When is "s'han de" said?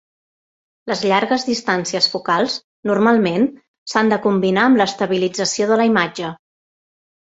3.95-4.23